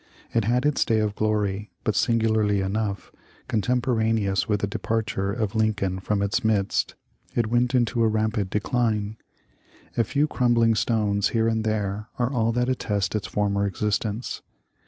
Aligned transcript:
It 0.33 0.45
had 0.45 0.65
its 0.65 0.83
day 0.83 0.97
of 0.97 1.13
glory, 1.13 1.69
but, 1.83 1.93
singu 1.93 2.23
larly 2.23 2.65
enough, 2.65 3.11
cotemporaneous 3.47 4.47
with 4.49 4.61
the 4.61 4.65
departure 4.65 5.31
of 5.31 5.53
Lincoln 5.53 5.99
from 5.99 6.23
its 6.23 6.43
midst 6.43 6.95
it 7.35 7.45
went 7.51 7.75
into 7.75 8.01
a 8.01 8.07
rapid 8.07 8.49
decline. 8.49 9.17
A 9.95 10.03
few 10.03 10.25
crumbling 10.25 10.73
stones 10.73 11.29
here 11.37 11.47
and 11.47 11.63
there 11.63 12.07
are 12.17 12.33
all 12.33 12.51
that 12.53 12.67
attest 12.67 13.13
its 13.13 13.27
former 13.27 13.67
existence. 13.67 14.41